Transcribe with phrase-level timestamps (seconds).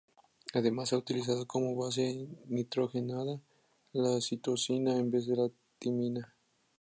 [0.55, 3.39] Además se ha utilizado como base nitrogenada
[3.93, 6.33] la citosina en vez de la timina.